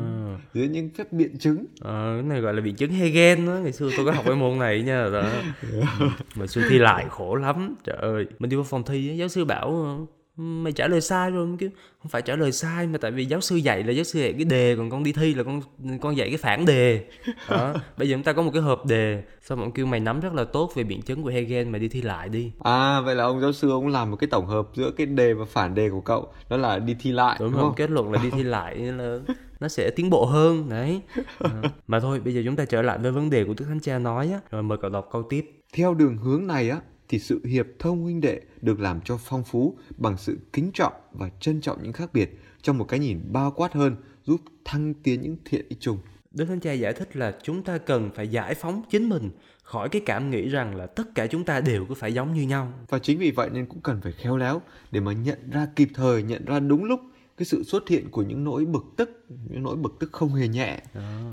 [0.55, 1.65] giữa những phép biện chứng.
[1.81, 4.37] Ờ, cái này gọi là biện chứng Hegel đó ngày xưa tôi có học cái
[4.37, 5.31] môn này nha đó
[6.37, 9.45] mà xưa thi lại khổ lắm trời ơi mình đi vào phòng thi giáo sư
[9.45, 10.07] bảo
[10.37, 11.71] mày trả lời sai rồi kêu
[12.03, 14.33] không phải trả lời sai mà tại vì giáo sư dạy là giáo sư dạy
[14.33, 15.61] cái đề còn con đi thi là con
[16.01, 17.05] con dạy cái phản đề.
[17.51, 20.21] Đó bây giờ chúng ta có một cái hộp đề xong ông kêu mày nắm
[20.21, 22.53] rất là tốt về biện chứng của Hegel mà đi thi lại đi.
[22.61, 25.35] À, vậy là ông giáo sư ông làm một cái tổng hợp giữa cái đề
[25.35, 27.77] và phản đề của cậu, đó là đi thi lại, đúng đúng, không không?
[27.77, 29.19] kết luận là đi thi lại là
[29.61, 31.01] nó sẽ tiến bộ hơn đấy.
[31.39, 31.51] Ờ,
[31.87, 33.99] mà thôi bây giờ chúng ta trở lại với vấn đề của Đức Thánh Cha
[33.99, 34.41] nói á.
[34.51, 35.51] Rồi mời cậu đọc câu tiếp.
[35.73, 39.45] Theo đường hướng này á, thì sự hiệp thông huynh đệ được làm cho phong
[39.45, 43.21] phú bằng sự kính trọng và trân trọng những khác biệt trong một cái nhìn
[43.33, 45.99] bao quát hơn, giúp thăng tiến những thiện ích chung.
[46.31, 49.31] Đức Thánh Cha giải thích là chúng ta cần phải giải phóng chính mình
[49.63, 52.43] khỏi cái cảm nghĩ rằng là tất cả chúng ta đều cứ phải giống như
[52.43, 52.73] nhau.
[52.89, 55.89] Và chính vì vậy nên cũng cần phải khéo léo để mà nhận ra kịp
[55.95, 57.01] thời, nhận ra đúng lúc
[57.37, 60.49] cái sự xuất hiện của những nỗi bực tức, những nỗi bực tức không hề
[60.49, 60.83] nhẹ,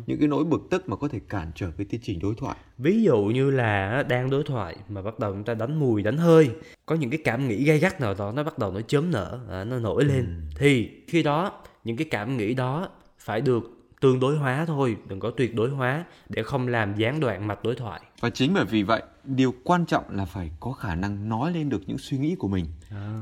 [0.07, 2.57] những cái nỗi bực tức mà có thể cản trở cái tiến trình đối thoại.
[2.77, 6.17] Ví dụ như là đang đối thoại mà bắt đầu chúng ta đánh mùi, đánh
[6.17, 6.49] hơi,
[6.85, 9.39] có những cái cảm nghĩ gay gắt nào đó nó bắt đầu nó chớm nở,
[9.49, 10.41] à, nó nổi lên.
[10.55, 12.89] Thì khi đó những cái cảm nghĩ đó
[13.19, 17.19] phải được tương đối hóa thôi, đừng có tuyệt đối hóa để không làm gián
[17.19, 18.01] đoạn mạch đối thoại.
[18.19, 21.69] Và chính bởi vì vậy, điều quan trọng là phải có khả năng nói lên
[21.69, 22.65] được những suy nghĩ của mình.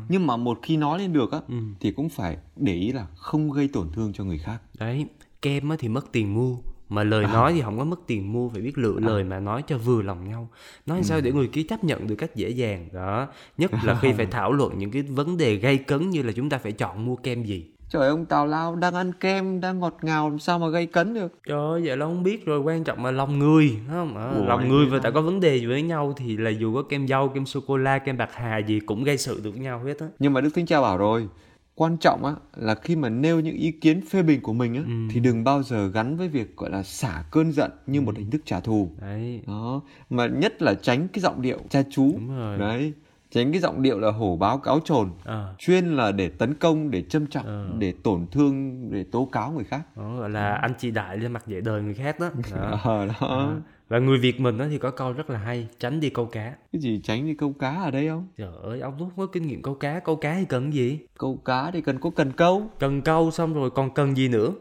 [0.10, 1.40] Nhưng mà một khi nói lên được á,
[1.80, 4.62] thì cũng phải để ý là không gây tổn thương cho người khác.
[4.80, 5.06] Đấy,
[5.42, 6.58] kem á thì mất tiền mua
[6.90, 9.64] mà lời nói thì không có mất tiền mua phải biết lựa lời mà nói
[9.68, 10.50] cho vừa lòng nhau.
[10.86, 13.28] Nói làm sao để người kia chấp nhận được cách dễ dàng đó.
[13.58, 16.50] Nhất là khi phải thảo luận những cái vấn đề gây cấn như là chúng
[16.50, 19.98] ta phải chọn mua kem gì Trời ông Tào Lao đang ăn kem, đang ngọt
[20.02, 21.40] ngào làm sao mà gây cấn được.
[21.48, 24.32] trời ơi vậy là không biết rồi quan trọng là lòng người đúng không à,
[24.38, 26.84] Ủa, lòng người và đã có vấn đề gì với nhau thì là dù có
[26.84, 29.60] kem dâu kem sô cô la kem bạc hà gì cũng gây sự được với
[29.60, 31.28] nhau hết á Nhưng mà Đức Thánh Cha bảo rồi,
[31.76, 34.82] quan trọng á là khi mà nêu những ý kiến phê bình của mình á
[35.14, 38.32] thì đừng bao giờ gắn với việc gọi là xả cơn giận như một hình
[38.32, 38.90] thức trả thù.
[39.02, 42.12] đấy Đó, mà nhất là tránh cái giọng điệu cha chú.
[42.14, 42.58] Đúng rồi.
[42.58, 42.94] Đấy,
[43.32, 45.10] tránh cái giọng điệu là hổ báo cáo trồn.
[45.24, 45.56] Ờ.
[45.58, 47.68] Chuyên là để tấn công, để châm trọng, Ờ.
[47.80, 49.82] để tổn thương, để tố cáo người khác.
[49.98, 52.80] đó gọi là anh chị đại lên mặt dạy đời người khác đó, đó.
[52.84, 53.54] Ờ, đó.
[53.90, 56.54] và người việt mình đó thì có câu rất là hay tránh đi câu cá
[56.72, 58.28] Cái gì tránh đi câu cá ở đây không?
[58.38, 61.00] Trời ơi, ông không có kinh nghiệm câu cá, câu cá thì cần gì?
[61.20, 64.52] Câu cá thì cần có cần câu, Cần câu xong rồi còn cần gì nữa?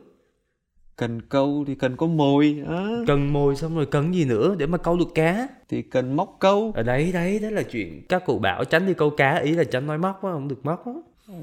[1.01, 2.87] Cần câu thì cần có mồi, á.
[3.07, 5.49] Cần mồi xong rồi cần gì nữa để mà câu được cá?
[5.69, 6.73] thì cần móc câu.
[6.75, 9.65] Ở đấy, đấy, đó là chuyện các cụ bảo tránh đi câu cá, ý là
[9.65, 10.93] tránh nói móc á, không được móc á.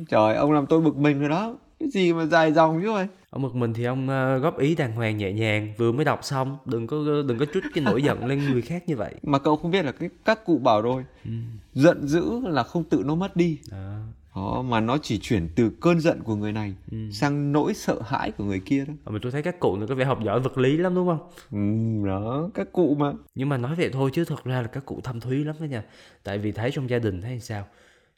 [0.09, 1.55] Trời, ông làm tôi bực mình rồi đó.
[1.79, 3.07] Cái gì mà dài dòng chứ mày?
[3.29, 6.19] Ở mực mình thì ông ờ, góp ý đàng hoàng nhẹ nhàng, vừa mới đọc
[6.23, 9.15] xong, đừng có đừng có trút cái nỗi giận lên người khác như vậy.
[9.23, 11.05] Mà cậu không biết là cái các cụ bảo rồi.
[11.73, 13.57] Giận dữ là không tự nó mất đi.
[13.71, 13.99] Đó.
[14.37, 16.97] Đó mà nó chỉ chuyển từ cơn giận của người này Ừ.
[17.11, 18.93] sang nỗi sợ hãi của người kia đó.
[19.05, 21.07] Ờ, mà tôi thấy các cụ này có vẻ học giỏi vật lý lắm đúng
[21.07, 21.29] không?
[21.51, 23.11] Ừ, đó các cụ mà.
[23.35, 25.65] Nhưng mà nói vậy thôi chứ thật ra là các cụ thâm thúy lắm đó
[25.65, 25.83] nha.
[26.23, 27.65] Tại vì thấy trong gia đình thấy sao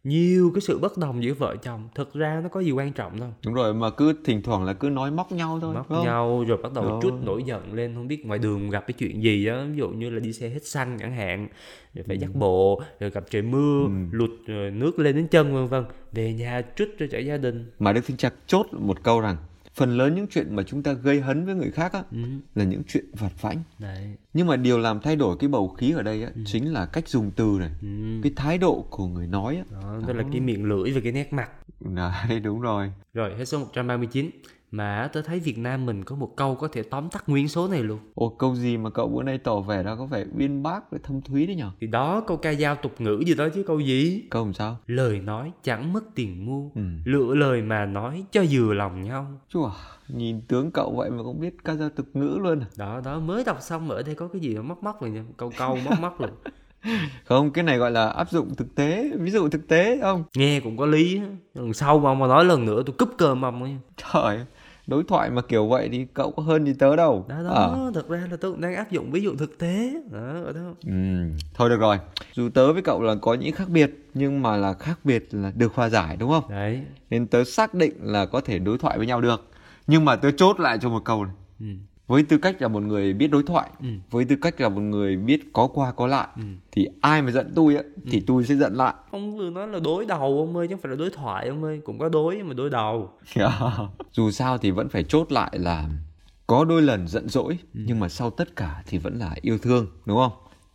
[0.03, 3.19] nhiều cái sự bất đồng giữa vợ chồng thực ra nó có gì quan trọng
[3.19, 3.29] đâu.
[3.45, 6.57] Đúng rồi mà cứ thỉnh thoảng là cứ nói móc nhau thôi móc nhau rồi
[6.63, 6.99] bắt đầu Đó.
[7.01, 9.89] chút nổi giận lên không biết ngoài đường gặp cái chuyện gì á ví dụ
[9.89, 11.47] như là đi xe hết xăng chẳng hạn
[11.93, 15.67] rồi phải dắt bộ rồi gặp trời mưa lụt rồi nước lên đến chân vân
[15.67, 15.85] vân.
[16.11, 17.71] Về nhà chút cho cả gia đình.
[17.79, 19.37] Mà đức thánh cha chốt một câu rằng
[19.79, 22.17] phần lớn những chuyện mà chúng ta gây hấn với người khác á, ừ.
[22.55, 25.91] là những chuyện vặt vãnh đấy nhưng mà điều làm thay đổi cái bầu khí
[25.91, 27.87] ở đây á, chính là cách dùng từ này ừ.
[28.23, 29.63] cái thái độ của người nói á.
[29.71, 31.49] đó đó là cái miệng lưỡi và cái nét mặt
[32.29, 34.29] đấy đúng rồi rồi hết số 139
[34.71, 37.67] mà tớ thấy Việt Nam mình có một câu có thể tóm tắt nguyên số
[37.67, 37.99] này luôn.
[38.15, 40.99] Ồ câu gì mà cậu bữa nay tỏ vẻ ra có vẻ uyên bác với
[41.03, 41.71] thâm thúy đấy nhở?
[41.81, 44.23] Thì đó câu ca dao tục ngữ gì đó chứ câu gì?
[44.29, 44.77] Câu làm sao?
[44.87, 46.81] Lời nói chẳng mất tiền mua Ừ.
[47.05, 49.27] lựa lời mà nói cho vừa lòng nhau.
[49.49, 49.71] Chua
[50.07, 52.65] nhìn tướng cậu vậy mà cũng biết ca dao tục ngữ luôn à?
[52.77, 55.23] Đó đó mới đọc xong ở đây có cái gì mà móc móc rồi nha
[55.37, 56.29] câu câu móc móc rồi.
[57.25, 60.23] Không cái này gọi là áp dụng thực tế Ví dụ thực tế không?
[60.35, 61.21] Nghe cũng có lý
[61.53, 63.75] lần sau mà ông mà nói lần nữa tôi cúp cơm ông ấy
[64.13, 64.45] Trời
[64.89, 67.25] đối thoại mà kiểu vậy thì cậu có hơn gì tớ đâu.
[67.29, 67.91] Đó đó Ờ.
[67.93, 69.93] thật ra là tôi cũng đang áp dụng ví dụ thực tế.
[70.11, 71.97] Đó, đó Ừm, Thôi được rồi.
[72.33, 75.51] Dù tớ với cậu là có những khác biệt Nhưng mà là khác biệt là
[75.55, 76.49] được hòa giải đúng không?
[76.49, 76.81] Đấy.
[77.09, 79.45] Nên tớ xác định là có thể đối thoại với nhau được.
[79.87, 81.33] Nhưng mà tớ chốt lại cho một câu này.
[81.59, 81.65] Ừ.
[82.09, 83.87] với tư cách là một người biết đối thoại Ừ.
[84.11, 86.27] với tư cách là một người biết có qua có lại
[86.71, 88.93] thì ai mà giận tôi á thì tôi sẽ giận lại.
[89.11, 91.63] Ông vừa nói là đối đầu ông ơi chứ không phải là đối thoại ông
[91.63, 91.81] ơi.
[91.85, 93.09] Cũng có đối mà đối đầu.
[94.11, 95.89] Dù sao thì vẫn phải chốt lại là
[96.47, 99.87] có đôi lần giận dỗi nhưng mà sau tất cả thì vẫn là yêu thương
[100.05, 100.31] đúng không?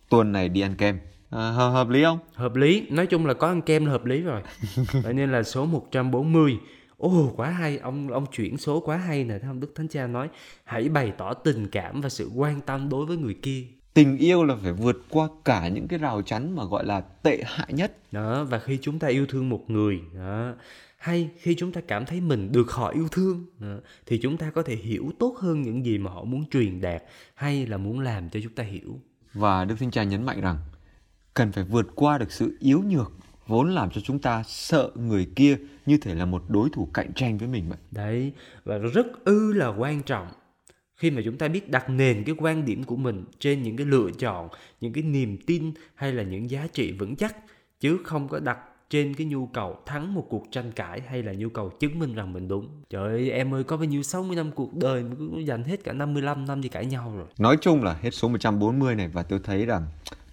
[0.09, 0.99] Tuần này đi ăn kem.
[1.29, 2.19] À, hợp, hợp lý không?
[2.33, 2.87] Hợp lý.
[2.89, 4.41] Nói chung là có ăn kem là hợp lý rồi.
[5.03, 6.57] Vậy nên là số 140
[7.05, 7.77] Ồ quá hay.
[7.77, 9.39] Ông ông chuyển số quá hay nè.
[9.39, 10.29] Thấy không Đức Thánh Cha nói
[10.63, 13.63] hãy bày tỏ tình cảm và sự quan tâm đối với người kia.
[13.93, 17.43] Tình yêu là phải vượt qua cả những cái rào chắn mà gọi là tệ
[17.45, 18.11] hại nhất.
[18.11, 20.53] Đó và khi chúng ta yêu thương một người đó
[20.97, 24.51] hay khi chúng ta cảm thấy mình được họ yêu thương đó, thì chúng ta
[24.51, 27.03] có thể hiểu tốt hơn những gì mà họ muốn truyền đạt
[27.35, 28.99] hay là muốn làm cho chúng ta hiểu.
[29.33, 30.57] Và đức thánh cha nhấn mạnh rằng
[31.33, 33.11] cần phải vượt qua được sự yếu nhược
[33.47, 37.13] vốn làm cho chúng ta sợ người kia như thể là một đối thủ cạnh
[37.13, 37.77] tranh với mình vậy.
[37.91, 38.31] Đấy
[38.63, 40.27] và rất ư là quan trọng.
[40.97, 43.85] Khi mà chúng ta biết đặt nền cái quan điểm của mình trên những cái
[43.85, 44.49] lựa chọn
[44.81, 47.35] những cái niềm tin hay là những giá trị vững chắc
[47.79, 48.57] chứ không có đặt
[48.89, 52.15] trên cái nhu cầu thắng một cuộc tranh cãi hay là nhu cầu chứng minh
[52.15, 52.67] rằng mình đúng.
[52.89, 55.83] Trời ơi em ơi có bao nhiêu 60 năm cuộc đời mà cứ dành hết
[55.83, 57.27] cả 55 năm đi cãi nhau rồi.
[57.39, 59.87] Nói chung là hết số 140 này và tôi thấy rằng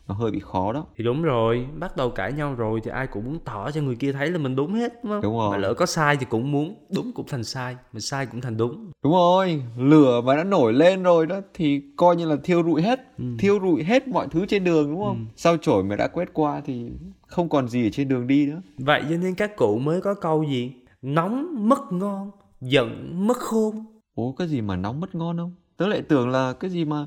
[0.08, 0.86] nó hơi bị khó đó.
[0.96, 3.96] thì đúng rồi bắt đầu cãi nhau rồi thì ai cũng muốn tỏ cho người
[3.96, 5.50] kia thấy là mình đúng hết đúng không Đúng rồi.
[5.50, 8.56] mà lỡ có sai thì cũng muốn đúng cũng thành sai mà sai cũng thành
[8.56, 12.62] đúng Đúng rồi, lửa mà đã nổi lên rồi đó thì coi như là thiêu
[12.64, 13.00] rụi hết,
[13.38, 15.26] thiêu rụi hết mọi thứ trên đường đúng không?
[15.36, 16.90] Sao chổi mà đã quét qua thì
[17.26, 18.60] không còn gì ở trên đường đi nữa.
[18.78, 20.72] Vậy cho nên các cụ mới có câu gì?
[21.02, 23.84] Nóng mất ngon, giận mất khôn.
[24.14, 25.54] Ủa cái gì mà nóng mất ngon không?
[25.76, 27.06] Tớ lại tưởng là cái gì mà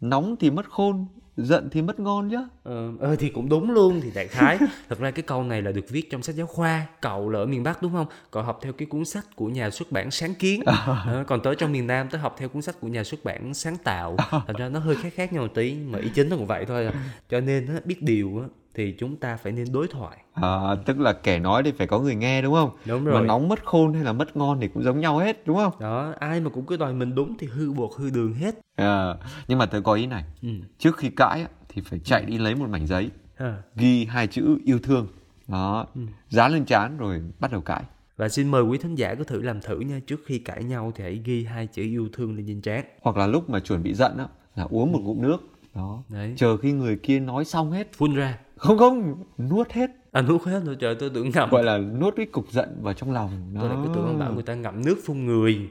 [0.00, 2.36] nóng thì mất khôn, giận thì mất ngon chứ.
[2.62, 4.58] Ờ, ờ thì cũng đúng luôn thì đại khái.
[4.88, 7.46] Thật ra cái câu này là được viết trong sách giáo khoa cậu là ở
[7.46, 8.06] miền bắc đúng không?
[8.30, 10.62] Cậu học theo cái cuốn sách của nhà xuất bản sáng kiến.
[10.66, 13.54] Ờ, còn tới trong miền nam tớ học theo cuốn sách của nhà xuất bản
[13.54, 14.16] sáng tạo.
[14.30, 16.64] Thành ra nó hơi khác khác nhau một tí mà ý chính nó cũng vậy
[16.64, 16.92] thôi à.
[17.28, 20.98] cho nên á, biết điều á, thì chúng ta phải nên đối thoại À, tức
[20.98, 22.70] là kẻ nói thì phải có người nghe đúng không?
[22.86, 23.26] Đúng Mà rồi.
[23.26, 25.72] nóng mất khôn hay là mất ngon thì cũng giống nhau hết đúng không?
[25.80, 29.14] đó ai mà cũng cứ đòi mình đúng thì hư bột hư đường hết À,
[29.48, 30.48] nhưng mà tớ có ý này, ừ.
[30.78, 33.56] trước khi cãi thì phải chạy đi lấy một mảnh giấy, ha.
[33.76, 35.06] ghi hai chữ yêu thương.
[35.48, 35.86] Đó,
[36.28, 37.82] dán lên trán rồi bắt đầu cãi.
[38.16, 40.92] Và xin mời quý thính giả có thử làm thử nha Trước khi cãi nhau
[40.94, 43.82] thì hãy ghi hai chữ yêu thương lên trên trán Hoặc là lúc mà chuẩn
[43.82, 45.36] bị giận á, là uống một ngụm nước.
[45.74, 46.34] Đó, Đấy.
[46.36, 47.92] chờ khi người kia nói xong hết.
[47.92, 49.90] Phun ra Không không, nuốt hết.
[50.12, 52.94] À nuốt hết rồi trời tôi tưởng ngậm Gọi là nuốt cái cục giận vào
[52.94, 53.30] trong lòng.
[53.60, 55.68] Tôi lại cứ tưởng bảo người ta ngậm nước phun người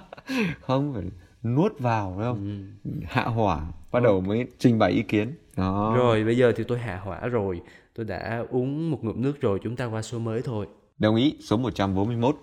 [0.60, 1.02] Không, phải
[1.42, 2.66] nuốt vào phải không?
[3.04, 3.60] Hạ hỏa,
[3.92, 5.34] bắt đầu mới trình bày ý kiến.
[5.56, 5.94] Đó.
[5.96, 7.60] Rồi bây giờ thì tôi hạ hỏa rồi
[7.94, 10.66] Tôi đã uống một ngụm nước rồi Chúng ta qua số mới thôi
[10.98, 12.36] Đồng ý, số 141.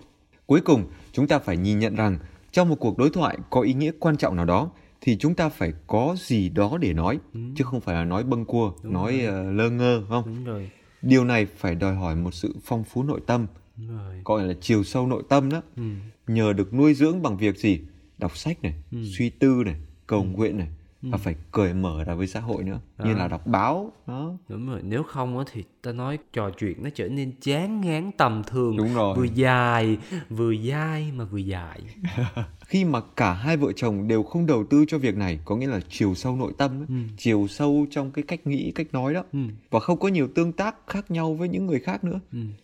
[0.45, 2.17] Cuối cùng, chúng ta phải nhìn nhận rằng
[2.51, 4.69] trong một cuộc đối thoại có ý nghĩa quan trọng nào đó
[5.01, 8.45] thì chúng ta phải có gì đó để nói, chứ không phải là nói bâng
[8.45, 10.23] cua, nói ờ, lơ ngơ, không?
[10.25, 10.69] Đúng rồi
[11.01, 14.53] Điều này phải đòi hỏi một sự phong phú nội tâm, Đúng rồi gọi là
[14.61, 15.61] chiều sâu nội tâm đó.
[15.75, 15.83] ừ.
[16.27, 17.79] Nhờ được nuôi dưỡng bằng việc gì?
[18.17, 18.73] Đọc sách này,
[19.17, 19.75] suy tư này,
[20.07, 20.67] cầu nguyện này,
[21.01, 22.79] và phải cởi mở ra với xã hội nữa.
[23.03, 24.31] Như là đọc báo đó.
[24.49, 28.11] Đúng rồi nếu không á thì ta nói trò chuyện nó trở nên chán ngán
[28.17, 29.17] tầm thường Đúng rồi.
[29.17, 29.97] vừa dài
[30.29, 31.81] vừa dai mà vừa dài
[32.67, 35.67] khi mà cả hai vợ chồng đều không đầu tư cho việc này có nghĩa
[35.67, 39.23] là chiều sâu nội tâm ấy, chiều sâu trong cái cách nghĩ cách nói đó
[39.69, 42.19] và không có nhiều tương tác khác nhau với những người khác nữa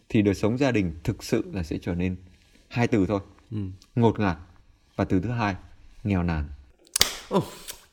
[0.10, 2.16] thì đời sống gia đình thực sự là sẽ trở nên
[2.68, 3.20] hai từ thôi.
[3.96, 4.38] Ngột ngạt.
[4.96, 5.56] Và từ thứ hai
[6.04, 6.46] nghèo nàn.
[7.30, 7.44] Ồ,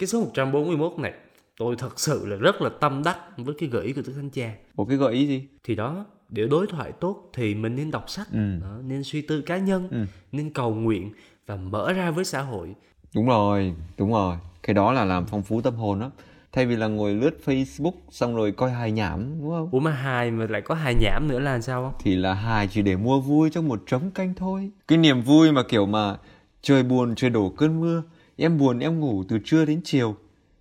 [0.01, 1.13] cái số 141 này
[1.59, 4.31] tôi thật sự là rất là tâm đắc với cái gợi ý của Đức Thánh
[4.31, 4.55] Cha.
[4.75, 5.49] Một cái gợi ý gì?
[5.65, 8.29] Thì đó để đối thoại tốt thì mình nên đọc sách
[8.61, 11.13] đó, nên suy tư cá nhân nên cầu nguyện
[11.47, 12.75] và mở ra với xã hội.
[13.15, 14.37] Đúng rồi đúng rồi.
[14.63, 16.11] Cái đó là làm phong phú tâm hồn đó
[16.53, 19.69] thay vì là ngồi lướt Facebook xong rồi coi hài nhảm đúng không?
[19.73, 22.01] Ủa mà hài mà lại có hài nhảm nữa là sao không?
[22.05, 24.71] Thì là hài chỉ để mua vui trong một trống canh thôi.
[24.89, 26.17] Cái niềm vui mà kiểu mà
[26.63, 28.03] trời buồn trời đổ cơn mưa
[28.41, 30.17] em buồn em ngủ từ trưa đến chiều.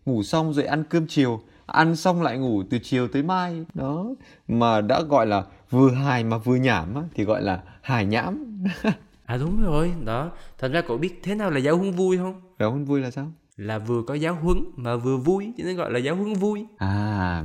[0.06, 1.42] Ngủ xong rồi ăn cơm chiều.
[1.66, 3.66] Ăn xong lại ngủ từ chiều tới mai.
[3.74, 4.06] Đó.
[4.48, 8.64] Mà đã gọi là vừa hài mà vừa nhảm á, thì gọi là hài nhảm
[9.26, 9.94] à đúng rồi.
[10.06, 10.32] Đó.
[10.58, 12.42] Thành ra cậu biết thế nào là giáo huấn vui không?
[12.60, 13.32] Giáo huấn vui là sao?
[13.58, 16.66] Là vừa có giáo huấn mà vừa vui cho nên gọi là giáo huấn vui.
[16.78, 17.44] À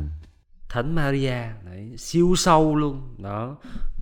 [0.68, 1.42] Thánh Maria.
[1.64, 3.00] Đấy, siêu sâu luôn.
[3.18, 3.57] Đó.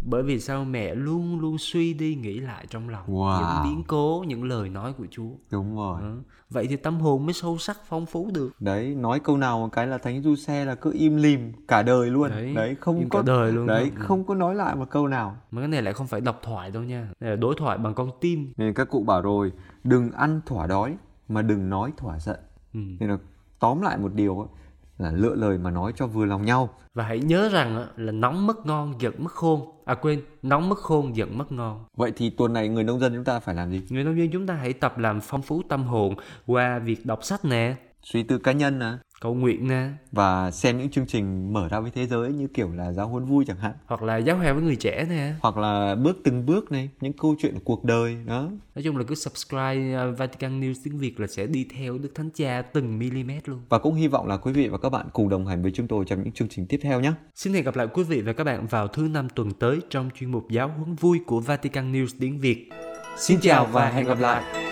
[0.04, 0.64] Bởi vì sao?
[0.64, 3.40] Mẹ luôn luôn suy đi nghĩ lại trong lòng Wow.
[3.40, 5.28] những biến cố những lời nói của Chúa.
[5.50, 6.00] Đúng rồi.
[6.02, 6.14] Đó.
[6.50, 8.50] vậy thì tâm hồn mới sâu sắc phong phú được.
[8.60, 11.82] Đấy nói câu nào một cái là thánh du xe là cứ im lìm cả
[11.82, 12.30] đời luôn.
[12.30, 14.02] Đấy, đấy, không im có cả đời luôn đấy đó.
[14.06, 15.36] Không có nói lại một câu nào.
[15.50, 17.08] Mà cái này lại không phải độc thoại đâu nha.
[17.20, 18.52] Này là đối thoại bằng con tim.
[18.56, 19.52] Nên các cụ bảo rồi
[19.84, 20.96] đừng ăn thỏa đói
[21.28, 22.38] mà đừng nói thỏa giận.
[22.74, 22.80] Ừ.
[23.00, 23.16] nên là
[23.58, 24.48] tóm lại một điều
[25.02, 26.68] là lựa lời mà nói cho vừa lòng nhau.
[26.94, 29.60] Và hãy nhớ rằng là nóng mất ngon giận mất khôn.
[29.84, 31.84] À quên nóng mất khôn giận mất ngon.
[31.96, 33.82] Vậy thì tuần này người nông dân chúng ta phải làm gì?
[33.90, 36.14] Người nông dân chúng ta hãy tập làm phong phú tâm hồn
[36.46, 37.74] qua việc đọc sách nè.
[38.02, 39.88] Suy tư cá nhân nè cầu nguyện nè.
[40.12, 43.24] Và xem những chương trình mở ra với thế giới như kiểu là giáo huấn
[43.24, 43.72] vui chẳng hạn.
[43.86, 45.34] Hoặc là giáo hòa với người trẻ nè.
[45.40, 48.50] Hoặc là bước từng bước này những câu chuyện cuộc đời đó.
[48.74, 52.10] Nói chung là cứ subscribe uh, Vatican News tiếng Việt là sẽ đi theo Đức
[52.14, 53.60] Thánh Cha từng mm luôn.
[53.68, 55.88] Và cũng hy vọng là quý vị và các bạn cùng đồng hành với chúng
[55.88, 57.12] tôi trong những chương trình tiếp theo nhé.
[57.34, 60.10] Xin hẹn gặp lại quý vị và các bạn vào thứ năm tuần tới trong
[60.14, 62.68] chuyên mục giáo huấn vui của Vatican News tiếng Việt.
[63.16, 64.71] xin chào và hẹn gặp lại